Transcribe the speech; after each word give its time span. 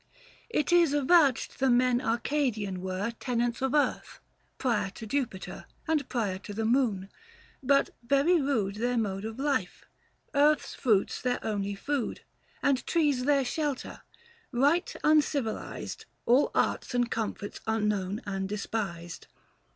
It 0.49 0.71
is 0.73 0.93
avouched 0.93 1.59
the 1.59 1.69
men 1.69 2.01
Arcadian 2.01 2.81
were 2.81 3.11
300 3.11 3.19
Tenants 3.19 3.61
of 3.61 3.75
earth, 3.75 4.19
prior 4.57 4.89
to 4.89 5.05
Jupiter, 5.05 5.67
And 5.87 6.09
prior 6.09 6.39
to 6.39 6.55
the 6.55 6.65
Moon. 6.65 7.11
But 7.61 7.91
very 8.01 8.41
rude 8.41 8.77
Their 8.77 8.97
mode 8.97 9.25
of 9.25 9.37
life; 9.37 9.85
earth's 10.33 10.73
fruits 10.73 11.21
their 11.21 11.37
only 11.45 11.75
food, 11.75 12.21
And 12.63 12.83
trees 12.87 13.25
their 13.25 13.45
shelter; 13.45 14.01
right 14.51 14.91
uncivilised, 15.03 16.07
All 16.25 16.49
arts 16.55 16.95
and 16.95 17.11
comforts 17.11 17.59
unknown 17.67 18.23
and 18.25 18.49
despised. 18.49 19.27